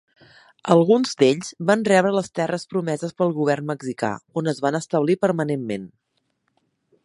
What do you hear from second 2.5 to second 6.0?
promeses pel govern mexicà, on es van establir permanentment.